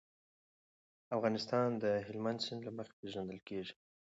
[1.15, 3.73] افغانستان د هلمند سیند له مخې پېژندل کېږي.